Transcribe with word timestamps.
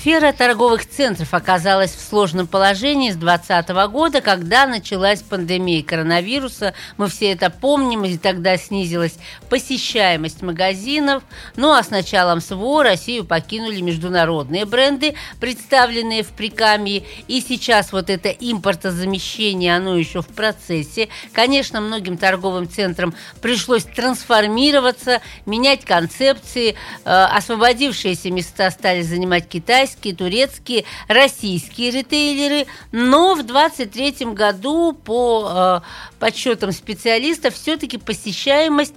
Сфера 0.00 0.32
торговых 0.32 0.88
центров 0.88 1.34
оказалась 1.34 1.94
в 1.94 2.00
сложном 2.00 2.46
положении 2.46 3.10
с 3.10 3.16
2020 3.16 3.68
года, 3.92 4.22
когда 4.22 4.66
началась 4.66 5.20
пандемия 5.20 5.82
коронавируса. 5.82 6.72
Мы 6.96 7.08
все 7.08 7.32
это 7.32 7.50
помним, 7.50 8.06
и 8.06 8.16
тогда 8.16 8.56
снизилась 8.56 9.18
посещаемость 9.50 10.40
магазинов. 10.40 11.22
Ну 11.56 11.70
а 11.72 11.82
с 11.82 11.90
началом 11.90 12.40
СВО 12.40 12.82
Россию 12.82 13.26
покинули 13.26 13.82
международные 13.82 14.64
бренды, 14.64 15.16
представленные 15.38 16.22
в 16.22 16.28
Прикамье. 16.28 17.04
И 17.28 17.42
сейчас 17.42 17.92
вот 17.92 18.08
это 18.08 18.30
импортозамещение, 18.30 19.76
оно 19.76 19.98
еще 19.98 20.22
в 20.22 20.28
процессе. 20.28 21.10
Конечно, 21.34 21.82
многим 21.82 22.16
торговым 22.16 22.70
центрам 22.70 23.14
пришлось 23.42 23.84
трансформироваться, 23.84 25.20
менять 25.44 25.84
концепции. 25.84 26.74
Э, 27.04 27.24
освободившиеся 27.24 28.30
места 28.30 28.70
стали 28.70 29.02
занимать 29.02 29.46
китайские 29.46 29.90
китайские, 30.00 30.14
турецкие, 30.14 30.84
российские 31.08 31.90
ритейлеры, 31.90 32.66
но 32.92 33.34
в 33.34 33.42
2023 33.44 34.26
году 34.32 34.92
по 34.92 35.82
э, 35.84 36.18
подсчетам 36.18 36.72
специалистов 36.72 37.54
все-таки 37.54 37.98
посещаемость 37.98 38.94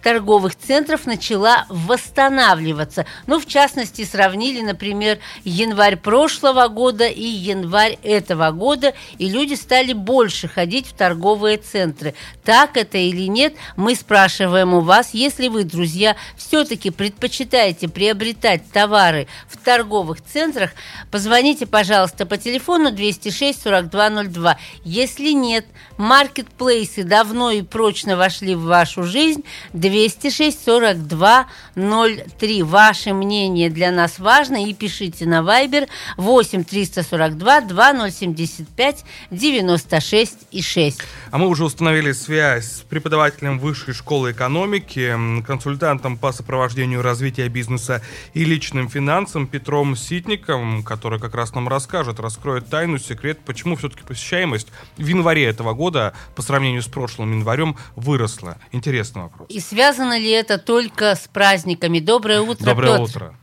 торговых 0.00 0.56
центров 0.56 1.06
начала 1.06 1.66
восстанавливаться. 1.68 3.06
Ну, 3.26 3.38
в 3.38 3.46
частности, 3.46 4.04
сравнили, 4.04 4.60
например, 4.62 5.18
январь 5.44 5.96
прошлого 5.96 6.68
года 6.68 7.06
и 7.06 7.22
январь 7.22 7.98
этого 8.02 8.50
года, 8.50 8.94
и 9.18 9.28
люди 9.28 9.54
стали 9.54 9.92
больше 9.92 10.48
ходить 10.48 10.86
в 10.86 10.92
торговые 10.94 11.58
центры. 11.58 12.14
Так 12.44 12.76
это 12.76 12.98
или 12.98 13.28
нет, 13.28 13.54
мы 13.76 13.94
спрашиваем 13.94 14.74
у 14.74 14.80
вас. 14.80 15.10
Если 15.12 15.48
вы, 15.48 15.64
друзья, 15.64 16.16
все-таки 16.36 16.90
предпочитаете 16.90 17.88
приобретать 17.88 18.70
товары 18.72 19.26
в 19.48 19.56
торговых 19.56 20.22
центрах, 20.22 20.70
позвоните, 21.10 21.66
пожалуйста, 21.66 22.26
по 22.26 22.36
телефону 22.36 22.90
206 22.90 23.60
4202. 23.60 24.58
Если 24.84 25.30
нет, 25.30 25.66
маркетплейсы 25.96 27.04
давно 27.04 27.50
и 27.50 27.62
прочно 27.62 28.16
вошли 28.16 28.54
в 28.54 28.62
вашу 28.64 29.04
жизнь, 29.04 29.44
206 29.90 30.64
42 30.64 31.46
03. 31.74 32.62
Ваше 32.62 33.12
мнение 33.12 33.70
для 33.70 33.90
нас 33.90 34.18
важно 34.18 34.64
и 34.64 34.72
пишите 34.72 35.26
на 35.26 35.40
Viber 35.40 35.88
8 36.16 36.64
342 36.64 37.60
2075 37.62 39.04
96 39.30 40.38
и 40.52 40.62
6. 40.62 41.00
А 41.30 41.38
мы 41.38 41.48
уже 41.48 41.64
установили 41.64 42.12
связь 42.12 42.66
с 42.66 42.80
преподавателем 42.82 43.58
Высшей 43.58 43.94
школы 43.94 44.32
экономики, 44.32 45.12
консультантом 45.46 46.16
по 46.16 46.32
сопровождению 46.32 47.02
развития 47.02 47.48
бизнеса 47.48 48.02
и 48.34 48.44
личным 48.44 48.88
финансам 48.88 49.46
Петром 49.46 49.96
Ситником, 49.96 50.82
который 50.82 51.18
как 51.18 51.34
раз 51.34 51.54
нам 51.54 51.68
расскажет, 51.68 52.20
раскроет 52.20 52.68
тайну, 52.68 52.98
секрет, 52.98 53.40
почему 53.44 53.76
все-таки 53.76 54.02
посещаемость 54.02 54.68
в 54.96 55.06
январе 55.06 55.46
этого 55.46 55.74
года 55.74 56.14
по 56.36 56.42
сравнению 56.42 56.82
с 56.82 56.86
прошлым 56.86 57.32
январем 57.32 57.76
выросла. 57.96 58.58
Интересный 58.72 59.22
вопрос. 59.22 59.48
И 59.50 59.60
связано 59.80 60.18
ли 60.18 60.30
это 60.30 60.58
только 60.58 61.14
с 61.14 61.26
праздниками? 61.26 62.00
Доброе 62.00 62.42
утро, 62.42 62.66
Доброе 62.66 62.98
Петр. 62.98 63.02
утро. 63.02 63.34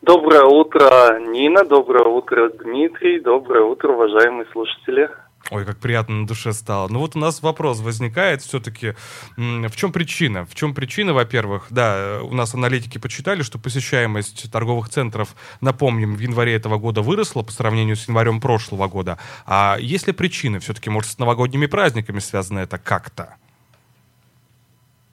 Доброе 0.00 0.42
утро, 0.42 1.20
Нина. 1.20 1.62
Доброе 1.64 2.04
утро, 2.04 2.50
Дмитрий. 2.50 3.20
Доброе 3.20 3.62
утро, 3.62 3.92
уважаемые 3.92 4.44
слушатели. 4.50 5.08
Ой, 5.52 5.64
как 5.64 5.78
приятно 5.78 6.16
на 6.16 6.26
душе 6.26 6.52
стало. 6.52 6.88
Ну 6.88 6.98
вот 6.98 7.14
у 7.14 7.20
нас 7.20 7.42
вопрос 7.42 7.78
возникает 7.78 8.42
все-таки, 8.42 8.94
в 9.36 9.76
чем 9.76 9.92
причина? 9.92 10.46
В 10.46 10.54
чем 10.56 10.74
причина, 10.74 11.14
во-первых, 11.14 11.68
да, 11.70 12.18
у 12.24 12.34
нас 12.34 12.52
аналитики 12.52 12.98
подсчитали, 12.98 13.42
что 13.42 13.60
посещаемость 13.60 14.50
торговых 14.50 14.88
центров, 14.88 15.36
напомним, 15.60 16.16
в 16.16 16.18
январе 16.18 16.56
этого 16.56 16.78
года 16.78 17.02
выросла 17.02 17.44
по 17.44 17.52
сравнению 17.52 17.94
с 17.94 18.08
январем 18.08 18.40
прошлого 18.40 18.88
года. 18.88 19.16
А 19.46 19.76
есть 19.78 20.08
ли 20.08 20.12
причины? 20.12 20.58
Все-таки, 20.58 20.90
может, 20.90 21.12
с 21.12 21.18
новогодними 21.18 21.66
праздниками 21.66 22.18
связано 22.18 22.58
это 22.58 22.78
как-то? 22.78 23.36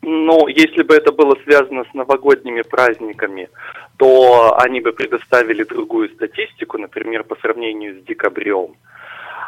Ну, 0.02 0.48
если 0.48 0.84
бы 0.84 0.96
это 0.96 1.12
было 1.12 1.36
связано 1.44 1.84
с 1.84 1.94
новогодними 1.94 2.62
праздниками, 2.62 3.50
то 3.98 4.56
они 4.58 4.80
бы 4.80 4.94
предоставили 4.94 5.64
другую 5.64 6.10
статистику, 6.10 6.78
например, 6.78 7.24
по 7.24 7.36
сравнению 7.36 8.00
с 8.00 8.04
декабрем. 8.06 8.76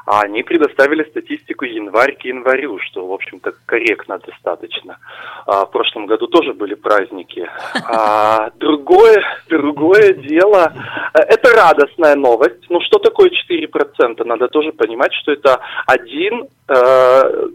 А 0.05 0.21
они 0.21 0.43
предоставили 0.43 1.03
статистику 1.09 1.63
январь 1.65 2.15
к 2.17 2.25
январю, 2.25 2.79
что, 2.79 3.05
в 3.07 3.13
общем-то, 3.13 3.53
корректно 3.65 4.17
достаточно. 4.17 4.97
А, 5.45 5.65
в 5.65 5.71
прошлом 5.71 6.07
году 6.07 6.27
тоже 6.27 6.53
были 6.53 6.73
праздники. 6.73 7.47
А, 7.87 8.49
другое, 8.57 9.23
другое 9.47 10.13
дело, 10.13 10.73
это 11.13 11.55
радостная 11.55 12.15
новость. 12.15 12.65
Ну, 12.69 12.81
что 12.81 12.97
такое 12.97 13.29
4%? 13.29 14.23
Надо 14.25 14.47
тоже 14.47 14.71
понимать, 14.73 15.13
что 15.13 15.31
это 15.31 15.59
один 15.85 16.47
э, 16.67 17.47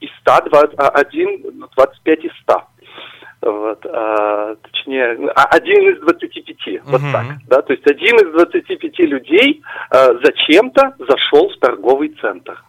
из 0.00 0.10
100, 0.20 0.48
20, 0.50 0.74
один, 0.78 1.68
25 1.76 2.24
из 2.24 2.32
100 2.42 2.62
вот, 3.42 3.86
а, 3.86 4.54
точнее, 4.56 5.16
а, 5.34 5.44
один 5.44 5.94
из 5.94 6.00
25, 6.00 6.44
uh-huh. 6.66 6.80
вот 6.84 7.00
так, 7.10 7.26
да, 7.48 7.62
то 7.62 7.72
есть 7.72 7.90
один 7.90 8.16
из 8.16 8.32
25 8.32 8.98
людей 9.00 9.62
а, 9.90 10.08
зачем-то 10.22 10.94
зашел 10.98 11.48
в 11.48 11.58
торговый 11.58 12.14
центр. 12.20 12.62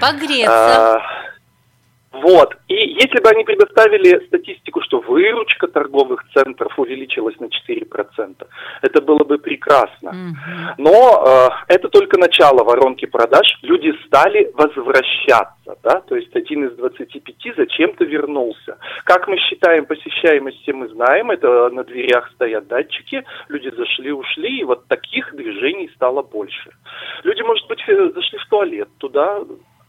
Погреться. 0.00 0.96
А, 0.96 1.02
вот. 2.12 2.54
И 2.68 2.74
если 2.74 3.20
бы 3.20 3.28
они 3.30 3.44
предоставили 3.44 4.24
статистику, 4.26 4.80
что 4.82 5.00
выручка 5.00 5.66
торговых 5.68 6.24
центров 6.32 6.78
увеличилась 6.78 7.38
на 7.40 7.46
4%, 7.46 8.46
это 8.82 9.02
было 9.02 9.24
бы 9.24 9.38
прекрасно. 9.38 10.10
Mm-hmm. 10.10 10.74
Но 10.78 11.24
э, 11.26 11.74
это 11.74 11.88
только 11.88 12.18
начало 12.18 12.64
воронки 12.64 13.06
продаж. 13.06 13.46
Люди 13.62 13.92
стали 14.06 14.50
возвращаться. 14.54 15.76
Да? 15.82 16.00
То 16.02 16.16
есть 16.16 16.34
один 16.34 16.66
из 16.68 16.76
25 16.76 17.56
зачем-то 17.56 18.04
вернулся. 18.04 18.78
Как 19.04 19.28
мы 19.28 19.36
считаем 19.38 19.84
посещаемость, 19.86 20.62
все 20.62 20.72
мы 20.72 20.88
знаем. 20.88 21.30
Это 21.30 21.68
на 21.70 21.84
дверях 21.84 22.30
стоят 22.34 22.68
датчики. 22.68 23.24
Люди 23.48 23.70
зашли, 23.76 24.12
ушли. 24.12 24.60
И 24.60 24.64
вот 24.64 24.86
таких 24.86 25.34
движений 25.34 25.90
стало 25.94 26.22
больше. 26.22 26.70
Люди, 27.24 27.42
может 27.42 27.66
быть, 27.68 27.82
э, 27.88 28.10
зашли 28.14 28.38
в 28.38 28.46
туалет 28.48 28.88
туда, 28.98 29.40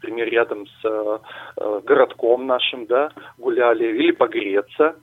например, 0.08 0.30
рядом 0.30 0.66
с 0.68 0.86
э, 0.86 1.20
э, 1.58 1.82
городком 1.84 2.48
нашим, 2.48 2.86
да, 2.86 3.12
гуляли, 3.38 3.86
или 3.86 4.12
погреться. 4.12 4.96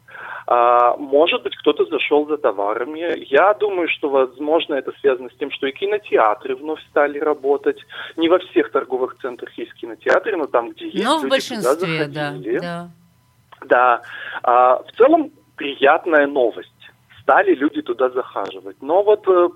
А, 0.46 0.96
может 0.96 1.42
быть, 1.42 1.56
кто-то 1.56 1.84
зашел 1.86 2.26
за 2.26 2.36
товарами. 2.36 3.14
Я 3.30 3.54
думаю, 3.54 3.88
что, 3.88 4.08
возможно, 4.08 4.74
это 4.74 4.92
связано 5.00 5.28
с 5.28 5.36
тем, 5.36 5.50
что 5.50 5.66
и 5.66 5.72
кинотеатры 5.72 6.56
вновь 6.56 6.80
стали 6.90 7.18
работать. 7.18 7.78
Не 8.16 8.28
во 8.28 8.38
всех 8.38 8.70
торговых 8.70 9.16
центрах 9.20 9.52
есть 9.58 9.74
кинотеатры, 9.74 10.36
но 10.36 10.46
там, 10.46 10.70
где 10.70 10.86
есть, 10.88 11.04
но 11.04 11.18
в 11.18 11.28
большинстве, 11.28 12.06
да, 12.06 12.34
да. 12.60 12.88
Да. 13.66 14.02
А, 14.42 14.82
в 14.82 14.92
целом, 14.96 15.30
приятная 15.56 16.26
новость 16.26 16.70
стали 17.22 17.54
люди 17.54 17.82
туда 17.82 18.10
захаживать. 18.10 18.76
Но 18.82 19.02
вот 19.02 19.26
э, 19.28 19.48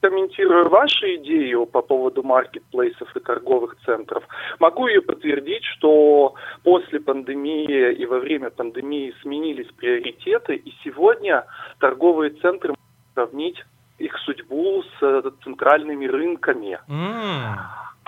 комментируя 0.00 0.64
вашу 0.64 1.14
идею 1.16 1.66
по 1.66 1.82
поводу 1.82 2.22
маркетплейсов 2.22 3.14
и 3.16 3.20
торговых 3.20 3.76
центров, 3.84 4.24
могу 4.58 4.86
ее 4.88 5.02
подтвердить, 5.02 5.64
что 5.64 6.34
после 6.62 7.00
пандемии 7.00 7.92
и 7.92 8.06
во 8.06 8.18
время 8.18 8.50
пандемии 8.50 9.14
сменились 9.22 9.70
приоритеты, 9.76 10.56
и 10.56 10.72
сегодня 10.84 11.44
торговые 11.80 12.30
центры 12.30 12.74
сравнить 13.14 13.62
их 13.98 14.16
судьбу 14.18 14.82
с 14.98 15.32
центральными 15.42 16.06
рынками. 16.06 16.78
Mm. 16.88 17.58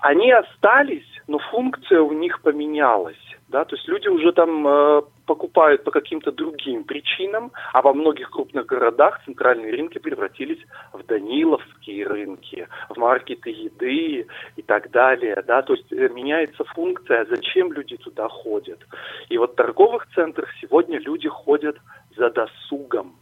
они 0.03 0.31
остались, 0.33 1.09
но 1.27 1.39
функция 1.39 2.01
у 2.01 2.13
них 2.13 2.41
поменялась. 2.43 3.30
Да, 3.51 3.65
то 3.65 3.75
есть 3.75 3.89
люди 3.89 4.07
уже 4.07 4.31
там 4.33 4.65
э, 4.67 5.03
покупают 5.27 5.83
по 5.83 5.91
каким-то 5.91 6.31
другим 6.31 6.85
причинам, 6.85 7.51
а 7.73 7.83
во 7.83 7.93
многих 7.93 8.31
крупных 8.31 8.67
городах 8.67 9.21
центральные 9.25 9.73
рынки 9.73 9.99
превратились 9.99 10.61
в 10.93 11.05
Даниловские 11.05 12.07
рынки, 12.07 12.69
в 12.89 12.97
маркеты 12.97 13.51
еды 13.51 14.29
и 14.55 14.63
так 14.63 14.93
далее. 14.93 15.43
Да, 15.45 15.63
то 15.63 15.75
есть 15.75 15.93
э, 15.93 16.09
меняется 16.11 16.63
функция, 16.63 17.27
зачем 17.29 17.73
люди 17.73 17.97
туда 17.97 18.29
ходят. 18.29 18.79
И 19.29 19.37
вот 19.37 19.53
в 19.53 19.57
торговых 19.57 20.07
центрах 20.15 20.49
сегодня 20.61 21.01
люди 21.01 21.29
ходят 21.29 21.77
за 22.17 22.31
досугом. 22.31 23.17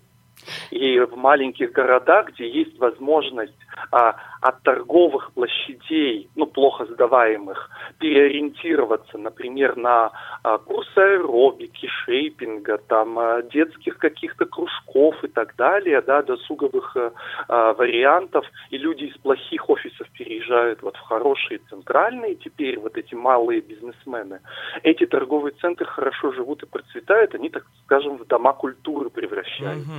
И 0.70 0.98
в 1.00 1.16
маленьких 1.16 1.72
городах, 1.72 2.28
где 2.28 2.48
есть 2.48 2.78
возможность 2.78 3.54
а, 3.90 4.16
от 4.40 4.62
торговых 4.62 5.32
площадей, 5.32 6.28
ну, 6.36 6.46
плохо 6.46 6.86
сдаваемых, 6.86 7.70
переориентироваться, 7.98 9.18
например, 9.18 9.76
на 9.76 10.12
а, 10.42 10.58
курсы 10.58 10.98
аэробики, 10.98 11.86
шейпинга, 11.86 12.78
там, 12.78 13.18
а, 13.18 13.42
детских 13.42 13.98
каких-то 13.98 14.46
кружков 14.46 15.22
и 15.24 15.28
так 15.28 15.56
далее, 15.56 16.00
да, 16.02 16.22
досуговых 16.22 16.96
а, 16.96 17.12
а, 17.48 17.72
вариантов, 17.74 18.44
и 18.70 18.78
люди 18.78 19.04
из 19.04 19.16
плохих 19.18 19.68
офисов 19.68 20.08
переезжают 20.12 20.82
вот 20.82 20.96
в 20.96 21.00
хорошие 21.00 21.60
центральные 21.70 22.36
теперь, 22.36 22.78
вот 22.78 22.96
эти 22.96 23.14
малые 23.14 23.60
бизнесмены. 23.60 24.40
Эти 24.82 25.06
торговые 25.06 25.54
центры 25.60 25.86
хорошо 25.86 26.32
живут 26.32 26.62
и 26.62 26.66
процветают, 26.66 27.34
они, 27.34 27.48
так 27.48 27.64
скажем, 27.88 28.18
в 28.18 28.26
дома 28.26 28.52
культуры 28.52 29.08
превращаются. 29.08 29.90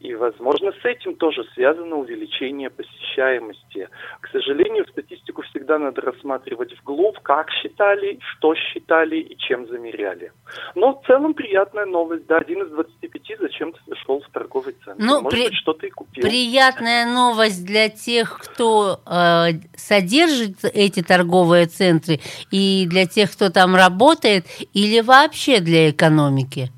И, 0.00 0.12
возможно, 0.16 0.72
с 0.72 0.84
этим 0.84 1.14
тоже 1.14 1.44
связано 1.54 1.94
увеличение 1.94 2.68
посещаемости. 2.68 3.88
К 4.20 4.28
сожалению, 4.32 4.84
статистику 4.88 5.42
всегда 5.42 5.78
надо 5.78 6.00
рассматривать 6.00 6.76
вглубь, 6.80 7.18
как 7.22 7.48
считали, 7.52 8.18
что 8.20 8.56
считали 8.56 9.18
и 9.18 9.36
чем 9.36 9.68
замеряли. 9.68 10.32
Но 10.74 11.00
в 11.00 11.06
целом 11.06 11.34
приятная 11.34 11.86
новость. 11.86 12.26
Да, 12.26 12.38
один 12.38 12.64
из 12.64 12.70
25 12.70 13.38
зачем-то 13.38 13.78
зашел 13.86 14.20
в 14.20 14.28
торговый 14.32 14.74
центр. 14.84 15.00
Ну, 15.00 15.20
Может 15.20 15.30
при... 15.30 15.48
быть, 15.48 15.54
что-то 15.54 15.86
и 15.86 15.90
купил. 15.90 16.24
Приятная 16.24 17.06
новость 17.06 17.64
для 17.64 17.88
тех, 17.88 18.36
кто 18.38 18.98
э, 19.06 19.60
содержит 19.76 20.64
эти 20.64 21.04
торговые 21.04 21.66
центры, 21.66 22.18
и 22.50 22.88
для 22.88 23.06
тех, 23.06 23.30
кто 23.30 23.50
там 23.50 23.76
работает, 23.76 24.46
или 24.74 25.00
вообще 25.00 25.60
для 25.60 25.90
экономики? 25.90 26.70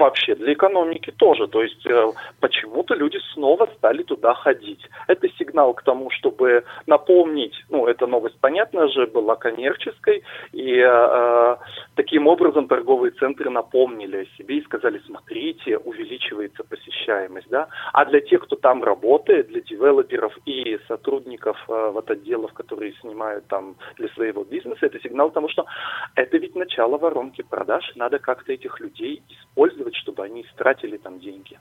Вообще 0.00 0.34
для 0.34 0.52
экономики 0.52 1.12
тоже. 1.16 1.46
То 1.46 1.62
есть 1.62 1.86
э, 1.86 2.12
почему-то 2.40 2.94
люди 2.94 3.18
снова 3.34 3.68
стали 3.76 4.02
туда 4.02 4.34
ходить. 4.34 4.80
Это 5.06 5.28
сигнал 5.38 5.74
к 5.74 5.82
тому, 5.82 6.10
чтобы 6.10 6.64
напомнить, 6.86 7.54
ну, 7.68 7.86
эта 7.86 8.06
новость, 8.06 8.36
понятно 8.40 8.88
же, 8.88 9.06
была 9.06 9.36
коммерческой, 9.36 10.22
и 10.52 10.78
э, 10.78 10.86
э, 10.86 11.56
таким 11.94 12.26
образом 12.26 12.66
торговые 12.66 13.12
центры 13.12 13.50
напомнили 13.50 14.16
о 14.16 14.36
себе 14.36 14.58
и 14.58 14.64
сказали, 14.64 15.00
смотрите, 15.06 15.76
увеличивается 15.78 16.64
посещаемость, 16.64 17.48
да. 17.50 17.68
А 17.92 18.04
для 18.06 18.20
тех, 18.20 18.42
кто 18.42 18.56
там 18.56 18.82
работает, 18.82 19.48
для 19.48 19.60
девелоперов 19.60 20.36
и 20.46 20.78
сотрудников 20.88 21.56
э, 21.68 21.90
вот 21.92 22.10
отделов, 22.10 22.52
которые 22.54 22.94
снимают 23.00 23.46
там 23.48 23.76
для 23.96 24.08
своего 24.08 24.44
бизнеса, 24.44 24.86
это 24.86 24.98
сигнал 25.00 25.30
к 25.30 25.34
тому, 25.34 25.48
что 25.48 25.66
это 26.14 26.38
ведь 26.38 26.56
начало 26.56 26.96
воронки 26.98 27.42
продаж, 27.42 27.92
надо 27.96 28.18
как-то 28.18 28.52
этих 28.52 28.80
людей 28.80 29.22
использовать 29.28 29.89
сделать, 29.90 29.96
чтобы 29.96 30.24
они 30.24 30.42
истратили 30.42 30.96
там 30.96 31.20
деньги. 31.20 31.58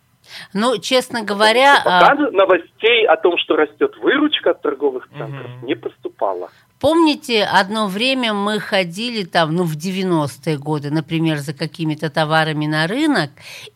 Ну, 0.54 0.78
честно 0.78 1.24
говоря... 1.24 1.78
Пока 1.84 2.12
а... 2.12 2.32
новостей 2.32 3.08
о 3.08 3.16
том, 3.18 3.38
что 3.38 3.56
растет 3.56 3.96
выручка 4.02 4.52
от 4.52 4.62
торговых 4.62 5.08
центров, 5.10 5.52
угу. 5.58 5.68
не 5.68 5.76
поступало. 5.76 6.50
Помните, 6.80 7.44
одно 7.44 7.88
время 7.88 8.34
мы 8.34 8.60
ходили 8.60 9.26
там, 9.26 9.54
ну, 9.56 9.64
в 9.64 9.76
90-е 9.76 10.58
годы, 10.58 10.92
например, 10.92 11.38
за 11.38 11.54
какими-то 11.54 12.10
товарами 12.10 12.68
на 12.68 12.88
рынок, 12.88 13.32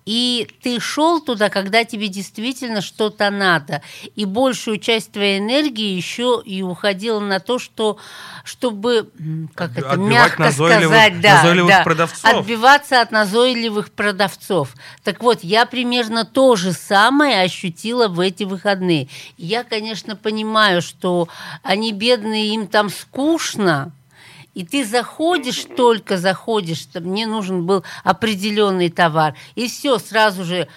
и 0.06 0.48
ты 0.62 0.80
шел 0.80 1.22
туда, 1.22 1.50
когда 1.50 1.84
тебе 1.86 2.08
действительно 2.08 2.82
что-то 2.82 3.30
надо. 3.30 3.82
И 4.16 4.26
большую 4.26 4.78
часть 4.78 5.12
твоей 5.12 5.40
энергии 5.40 5.96
еще 5.96 6.42
и 6.44 6.62
уходила 6.62 7.20
на 7.20 7.40
то, 7.40 7.60
что, 7.60 7.98
чтобы, 8.44 9.10
как 9.56 9.78
это 9.78 9.96
мягко 9.96 10.52
сказать, 10.52 11.22
да, 11.22 11.44
да, 11.44 11.84
продавцов. 11.84 12.26
отбиваться 12.26 13.02
от 13.02 13.12
назойливых 13.12 13.92
продавцов. 13.92 14.74
Так 15.04 15.24
вот, 15.24 15.40
я 15.44 15.66
примерно 15.66 16.26
то 16.26 16.56
же 16.56 16.74
самое 16.74 17.42
ощутила 17.42 18.08
в 18.08 18.20
эти 18.20 18.44
выходные. 18.44 19.08
Я, 19.38 19.64
конечно, 19.64 20.16
понимаю, 20.16 20.82
что 20.82 21.28
они 21.62 21.92
бедные, 21.94 22.54
им 22.54 22.68
там 22.68 22.90
скучно, 22.90 23.92
и 24.54 24.64
ты 24.64 24.86
заходишь, 24.86 25.66
только 25.76 26.18
заходишь, 26.18 26.88
мне 26.96 27.26
нужен 27.26 27.66
был 27.66 27.84
определенный 28.04 28.90
товар, 28.90 29.36
и 29.56 29.68
все, 29.68 29.98
сразу 29.98 30.44
же, 30.44 30.68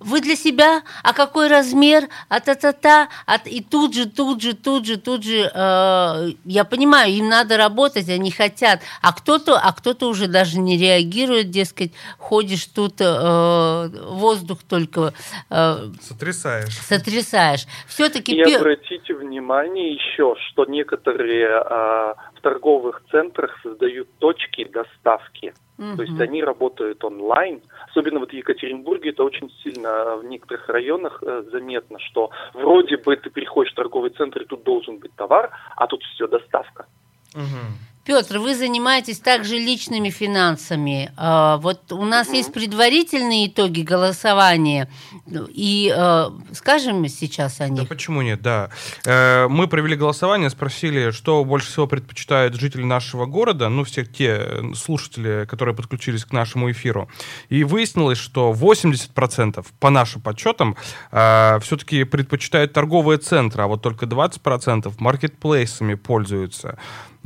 вы 0.00 0.20
для 0.20 0.36
себя, 0.36 0.82
а 1.02 1.12
какой 1.12 1.48
размер, 1.48 2.08
а 2.28 2.40
та-та-та, 2.40 3.08
а, 3.26 3.36
и 3.44 3.62
тут 3.62 3.94
же, 3.94 4.06
тут 4.06 4.40
же, 4.40 4.54
тут 4.54 4.86
же, 4.86 4.96
тут 4.96 5.24
же, 5.24 5.50
э, 5.52 6.30
я 6.44 6.64
понимаю, 6.64 7.12
им 7.12 7.28
надо 7.28 7.56
работать, 7.56 8.08
они 8.08 8.30
хотят, 8.30 8.80
а 9.02 9.12
кто-то, 9.12 9.58
а 9.58 9.72
кто-то 9.72 10.08
уже 10.08 10.28
даже 10.28 10.58
не 10.58 10.78
реагирует, 10.78 11.50
дескать, 11.50 11.92
ходишь 12.18 12.66
тут, 12.66 12.94
э, 13.00 13.88
воздух 14.10 14.62
только... 14.68 15.12
Э, 15.50 15.88
сотрясаешь. 16.00 16.76
Сотрясаешь. 16.78 17.66
Все-таки... 17.86 18.34
И 18.34 18.54
обратите 18.54 19.14
внимание 19.14 19.94
еще, 19.94 20.34
что 20.48 20.64
некоторые 20.64 21.46
э, 21.46 22.14
в 22.34 22.40
торговых 22.42 23.02
центрах 23.10 23.25
создают 23.62 24.08
точки 24.18 24.64
доставки. 24.64 25.54
Угу. 25.78 25.96
То 25.96 26.02
есть 26.02 26.20
они 26.20 26.42
работают 26.42 27.04
онлайн. 27.04 27.60
Особенно 27.90 28.20
вот 28.20 28.30
в 28.30 28.32
Екатеринбурге 28.32 29.10
это 29.10 29.24
очень 29.24 29.50
сильно 29.62 30.16
в 30.16 30.24
некоторых 30.24 30.68
районах 30.68 31.22
э, 31.22 31.44
заметно, 31.50 31.98
что 31.98 32.30
вроде 32.54 32.96
бы 32.96 33.16
ты 33.16 33.30
приходишь 33.30 33.72
в 33.72 33.76
торговый 33.76 34.10
центр, 34.10 34.42
и 34.42 34.46
тут 34.46 34.62
должен 34.64 34.98
быть 34.98 35.14
товар, 35.16 35.50
а 35.76 35.86
тут 35.86 36.02
все 36.14 36.26
доставка. 36.26 36.86
Угу. 37.34 37.95
Петр, 38.06 38.38
вы 38.38 38.54
занимаетесь 38.54 39.18
также 39.18 39.58
личными 39.58 40.10
финансами. 40.10 41.10
А, 41.16 41.56
вот 41.56 41.90
у 41.90 42.04
нас 42.04 42.32
есть 42.32 42.52
предварительные 42.52 43.48
итоги 43.48 43.80
голосования, 43.80 44.88
и 45.26 45.92
а, 45.94 46.32
скажем 46.52 47.06
сейчас 47.08 47.60
о 47.60 47.68
них. 47.68 47.82
Да 47.82 47.88
почему 47.88 48.22
нет, 48.22 48.40
да. 48.42 48.70
Э, 49.04 49.48
мы 49.48 49.66
провели 49.66 49.96
голосование, 49.96 50.50
спросили, 50.50 51.10
что 51.10 51.44
больше 51.44 51.66
всего 51.66 51.88
предпочитают 51.88 52.54
жители 52.54 52.84
нашего 52.84 53.26
города, 53.26 53.68
ну, 53.68 53.82
все 53.82 54.04
те 54.04 54.62
слушатели, 54.76 55.44
которые 55.44 55.74
подключились 55.74 56.24
к 56.24 56.32
нашему 56.32 56.70
эфиру. 56.70 57.08
И 57.48 57.64
выяснилось, 57.64 58.18
что 58.18 58.52
80% 58.52 59.66
по 59.80 59.90
нашим 59.90 60.22
подсчетам 60.22 60.76
а, 61.10 61.58
все-таки 61.58 62.04
предпочитают 62.04 62.72
торговые 62.72 63.18
центры, 63.18 63.64
а 63.64 63.66
вот 63.66 63.82
только 63.82 64.06
20% 64.06 64.94
маркетплейсами 64.98 65.94
пользуются. 65.94 66.78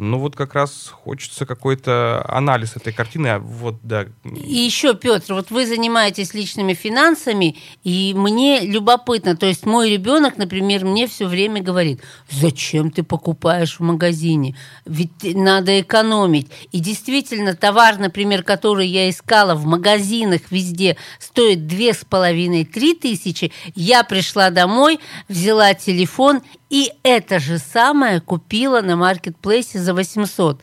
Ну 0.02 0.18
вот 0.18 0.34
как 0.34 0.54
раз 0.54 0.90
хочется 1.04 1.44
какой-то 1.44 2.24
анализ 2.26 2.74
этой 2.74 2.90
картины. 2.90 3.26
А 3.26 3.38
вот, 3.38 3.80
да. 3.82 4.06
И 4.24 4.56
еще, 4.56 4.94
Петр, 4.94 5.34
вот 5.34 5.50
вы 5.50 5.66
занимаетесь 5.66 6.32
личными 6.32 6.72
финансами, 6.72 7.58
и 7.84 8.14
мне 8.16 8.60
любопытно, 8.60 9.36
то 9.36 9.44
есть 9.44 9.66
мой 9.66 9.90
ребенок, 9.90 10.38
например, 10.38 10.86
мне 10.86 11.06
все 11.06 11.26
время 11.26 11.62
говорит, 11.62 12.00
зачем 12.30 12.90
ты 12.90 13.02
покупаешь 13.02 13.78
в 13.78 13.82
магазине? 13.82 14.56
Ведь 14.86 15.36
надо 15.36 15.78
экономить. 15.82 16.48
И 16.72 16.80
действительно, 16.80 17.54
товар, 17.54 17.98
например, 17.98 18.42
который 18.42 18.86
я 18.86 19.10
искала 19.10 19.54
в 19.54 19.66
магазинах 19.66 20.40
везде, 20.50 20.96
стоит 21.18 21.66
две 21.66 21.92
с 21.92 22.06
половиной-три 22.06 22.94
тысячи. 22.94 23.52
Я 23.74 24.02
пришла 24.04 24.48
домой, 24.48 24.98
взяла 25.28 25.74
телефон 25.74 26.40
и 26.70 26.92
это 27.02 27.40
же 27.40 27.58
самое 27.58 28.20
купила 28.20 28.80
на 28.80 28.94
маркетплейсе 28.94 29.80
за 29.80 29.89
800. 29.94 30.60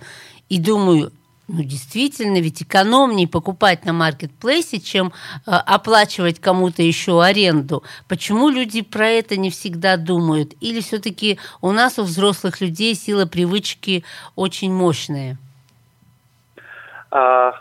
И 0.49 0.59
думаю, 0.59 1.11
ну, 1.47 1.63
действительно, 1.63 2.41
ведь 2.41 2.61
экономнее 2.61 3.27
покупать 3.27 3.85
на 3.85 3.93
маркетплейсе, 3.93 4.79
чем 4.79 5.13
э, 5.45 5.51
оплачивать 5.51 6.41
кому-то 6.41 6.81
еще 6.83 7.23
аренду. 7.23 7.83
Почему 8.09 8.49
люди 8.49 8.81
про 8.81 9.07
это 9.07 9.37
не 9.37 9.49
всегда 9.49 9.95
думают? 9.95 10.53
Или 10.59 10.81
все-таки 10.81 11.39
у 11.61 11.71
нас, 11.71 11.99
у 11.99 12.03
взрослых 12.03 12.59
людей, 12.59 12.95
сила 12.95 13.25
привычки 13.25 14.03
очень 14.35 14.73
мощная? 14.73 15.37
А, 17.11 17.53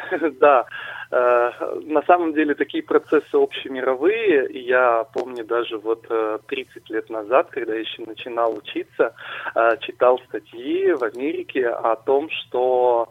да, 0.40 0.64
на 1.10 2.02
самом 2.06 2.34
деле 2.34 2.54
такие 2.54 2.82
процессы 2.82 3.34
общемировые. 3.34 4.50
И 4.50 4.60
я 4.60 5.04
помню 5.12 5.44
даже 5.44 5.78
вот 5.78 6.06
30 6.46 6.76
э, 6.76 6.92
лет 6.92 7.10
назад, 7.10 7.48
когда 7.50 7.74
я 7.74 7.80
еще 7.80 8.02
начинал 8.04 8.56
учиться, 8.56 9.14
э, 9.54 9.76
читал 9.80 10.18
статьи 10.28 10.92
в 10.92 11.02
Америке 11.04 11.68
о 11.68 11.96
том, 11.96 12.28
что 12.30 13.08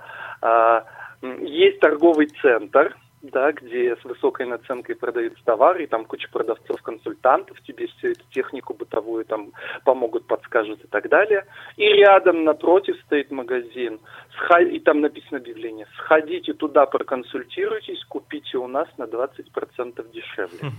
есть 1.39 1.79
торговый 1.79 2.27
центр, 2.41 2.95
да, 3.29 3.51
где 3.51 3.96
с 3.96 4.03
высокой 4.03 4.46
наценкой 4.46 4.96
продаются 4.96 5.44
товары, 5.44 5.84
и 5.84 5.88
там 5.88 6.05
куча 6.05 6.27
продавцов-консультантов 6.32 7.62
тебе 7.62 7.88
всю 7.88 8.10
эту 8.10 8.24
технику 8.32 8.74
бытовую 8.74 9.25
там 9.25 9.51
помогут, 9.84 10.27
подскажут 10.27 10.84
и 10.84 10.88
так 10.88 11.10
далее. 11.10 11.46
И 11.77 11.84
рядом 11.84 12.44
напротив 12.44 12.96
стоит 13.05 13.32
магазин, 13.32 14.00
и 14.70 14.79
там 14.79 15.01
написано 15.01 15.38
объявление, 15.38 15.88
сходите 15.98 16.53
туда, 16.53 16.86
проконсультируйтесь, 16.86 18.03
купите 18.05 18.58
у 18.58 18.67
нас 18.67 18.88
на 18.98 19.03
20% 19.03 20.12
дешевле. 20.12 20.72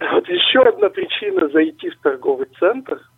Вот 0.00 0.28
еще 0.28 0.60
одна 0.62 0.88
причина 0.88 1.48
зайти 1.48 1.90
в 1.90 1.98
торговый 2.00 2.48
центр– 2.58 3.00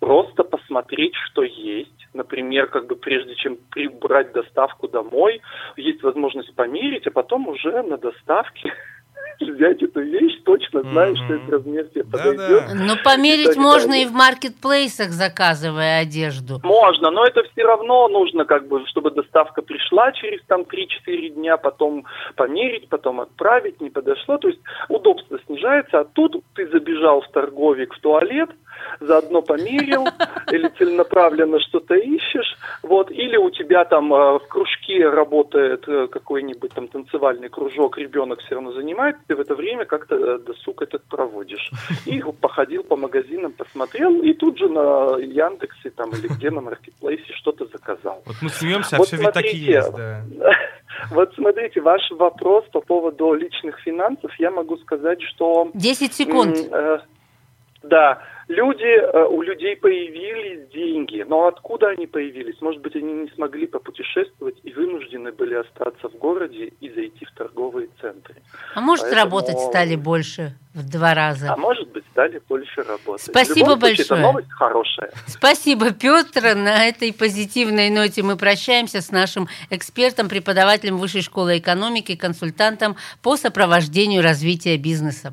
просто 0.00 0.42
посмотреть, 0.42 1.14
что 1.26 1.42
есть. 1.42 1.90
Например, 2.12 2.66
как 2.66 2.86
бы 2.86 2.96
прежде 2.96 3.36
чем 3.36 3.56
прибрать 3.70 4.32
доставку 4.32 4.88
домой, 4.88 5.40
есть 5.76 6.02
возможность 6.02 6.54
померить, 6.54 7.06
а 7.06 7.10
потом 7.10 7.46
уже 7.48 7.82
на 7.82 7.98
доставке 7.98 8.72
взять 9.40 9.82
эту 9.82 10.00
вещь, 10.00 10.40
точно 10.44 10.82
знаешь, 10.82 11.18
mm-hmm. 11.18 11.24
что 11.24 11.34
этот 11.34 11.50
размер 11.50 11.84
тебе 11.88 12.04
да, 12.04 12.18
подойдет. 12.18 12.64
Да. 12.66 12.74
Но 12.74 12.94
померить 13.04 13.56
можно 13.56 14.02
и 14.02 14.06
в 14.06 14.12
маркетплейсах, 14.12 15.10
заказывая 15.10 16.00
одежду. 16.00 16.60
Можно, 16.64 17.10
но 17.10 17.24
это 17.24 17.42
все 17.52 17.62
равно 17.62 18.08
нужно, 18.08 18.44
как 18.44 18.66
бы, 18.68 18.84
чтобы 18.86 19.10
доставка 19.10 19.62
пришла 19.62 20.12
через 20.12 20.42
там 20.46 20.62
3-4 20.62 21.28
дня, 21.30 21.56
потом 21.58 22.06
померить, 22.36 22.88
потом 22.88 23.20
отправить, 23.20 23.80
не 23.80 23.90
подошло. 23.90 24.38
То 24.38 24.48
есть 24.48 24.60
удобство 24.88 25.38
снижается, 25.46 26.00
а 26.00 26.04
тут 26.04 26.42
ты 26.54 26.66
забежал 26.68 27.20
в 27.20 27.28
торговик 27.28 27.94
в 27.94 28.00
туалет, 28.00 28.50
заодно 29.00 29.42
померил, 29.42 30.06
или 30.52 30.68
целенаправленно 30.78 31.58
что-то 31.60 31.94
ищешь, 31.94 32.56
вот, 32.82 33.10
или 33.10 33.36
у 33.36 33.50
тебя 33.50 33.84
там 33.84 34.12
э, 34.12 34.38
в 34.38 34.46
кружке 34.48 35.08
работает 35.08 35.84
э, 35.88 36.06
какой-нибудь 36.08 36.72
там 36.74 36.88
танцевальный 36.88 37.48
кружок, 37.48 37.98
ребенок 37.98 38.40
все 38.40 38.56
равно 38.56 38.72
занимается, 38.72 39.22
ты 39.26 39.36
в 39.36 39.40
это 39.40 39.54
время 39.54 39.84
как-то 39.86 40.16
э, 40.16 40.38
досуг 40.38 40.82
этот 40.82 41.02
проводишь. 41.04 41.70
И 42.06 42.22
походил 42.40 42.84
по 42.84 42.96
магазинам, 42.96 43.52
посмотрел, 43.52 44.22
и 44.22 44.32
тут 44.34 44.58
же 44.58 44.68
на 44.68 45.18
Яндексе 45.18 45.90
там 45.90 46.10
или 46.10 46.28
где 46.28 46.50
на 46.50 46.60
маркетплейсе 46.60 47.32
что-то 47.34 47.66
заказал. 47.66 48.22
Вот 48.26 48.36
мы 48.42 48.50
смеемся, 48.50 48.96
а 48.96 48.98
вот 48.98 49.08
все 49.08 49.16
ведь 49.16 49.32
такие 49.32 49.64
есть, 49.64 49.92
да. 49.92 50.22
Вот 51.10 51.32
смотрите, 51.34 51.80
ваш 51.80 52.02
вопрос 52.10 52.64
по 52.72 52.80
поводу 52.80 53.32
личных 53.32 53.78
финансов, 53.80 54.32
я 54.38 54.50
могу 54.50 54.76
сказать, 54.78 55.22
что... 55.22 55.70
10 55.72 56.12
секунд. 56.12 56.56
Э, 56.70 56.98
да, 57.82 58.22
люди, 58.50 58.82
э, 58.82 59.26
у 59.26 59.42
людей 59.42 59.76
появились 59.76 60.68
деньги, 60.70 61.24
но 61.26 61.46
откуда 61.46 61.88
они 61.90 62.06
появились? 62.06 62.60
Может 62.60 62.80
быть, 62.82 62.96
они 62.96 63.12
не 63.12 63.28
смогли 63.30 63.66
попутешествовать 63.66 64.56
и 64.62 64.72
вынуждены 64.72 65.32
были 65.32 65.54
остаться 65.54 66.08
в 66.08 66.18
городе 66.18 66.72
и 66.80 66.90
зайти 66.90 67.24
в 67.24 67.32
торговые 67.32 67.88
центры. 68.00 68.34
А 68.74 68.80
может, 68.80 69.04
Поэтому... 69.04 69.24
работать 69.24 69.58
стали 69.60 69.96
больше 69.96 70.54
в 70.74 70.88
два 70.88 71.14
раза? 71.14 71.52
А 71.52 71.56
может 71.56 71.88
быть, 71.92 72.04
стали 72.12 72.40
больше 72.48 72.82
работать. 72.82 73.26
Спасибо 73.26 73.76
большое. 73.76 74.04
Случае, 74.04 74.04
это 74.04 74.16
новость 74.16 74.52
хорошая. 74.52 75.10
Спасибо, 75.26 75.92
Петр. 75.92 76.54
На 76.56 76.86
этой 76.86 77.12
позитивной 77.12 77.90
ноте 77.90 78.22
мы 78.22 78.36
прощаемся 78.36 79.00
с 79.00 79.10
нашим 79.10 79.48
экспертом, 79.70 80.28
преподавателем 80.28 80.98
Высшей 80.98 81.22
школы 81.22 81.58
экономики, 81.58 82.16
консультантом 82.16 82.96
по 83.22 83.36
сопровождению 83.36 84.22
развития 84.22 84.76
бизнеса. 84.76 85.32